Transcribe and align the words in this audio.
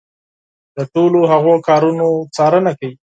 د 0.75 0.77
ټولو 0.93 1.19
هغو 1.31 1.53
کارونو 1.67 2.07
څارنه 2.35 2.71
کوي. 2.79 2.95